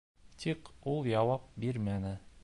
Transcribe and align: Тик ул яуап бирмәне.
Тик 0.43 0.71
ул 0.93 1.05
яуап 1.11 1.45
бирмәне. 1.65 2.15